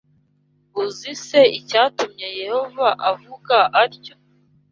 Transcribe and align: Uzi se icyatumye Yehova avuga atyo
Uzi 0.81 1.11
se 1.25 1.39
icyatumye 1.59 2.27
Yehova 2.41 2.87
avuga 3.11 3.57
atyo 3.83 4.13